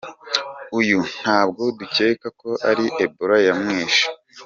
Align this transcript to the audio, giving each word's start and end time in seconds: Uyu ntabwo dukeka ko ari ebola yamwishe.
Uyu 0.79 0.99
ntabwo 1.17 1.63
dukeka 1.79 2.27
ko 2.39 2.49
ari 2.69 2.85
ebola 3.03 3.37
yamwishe. 3.47 4.05